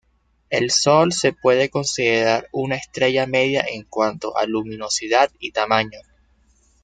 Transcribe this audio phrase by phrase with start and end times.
[0.49, 5.99] El Sol se puede considerar una estrella media en cuanto a luminosidad y tamaño.